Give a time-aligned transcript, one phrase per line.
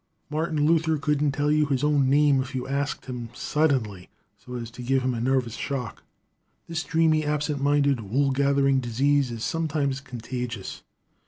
[0.31, 4.71] Martin Luther couldn't tell you his own name if you asked him suddenly, so as
[4.71, 6.01] to give him a nervous shock.
[6.67, 10.81] This dreamy, absent minded, wool gathering disease is sometimes contagious.